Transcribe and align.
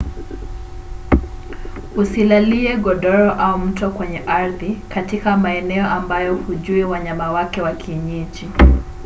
usilalie 1.97 2.77
godoro 2.77 3.31
au 3.31 3.57
mto 3.57 3.89
kwenye 3.91 4.19
ardhi 4.27 4.75
katika 4.89 5.37
maeneo 5.37 5.89
ambayo 5.89 6.35
hujui 6.35 6.83
wanyama 6.83 7.31
wake 7.31 7.61
wa 7.61 7.71
kienyeji 7.75 8.49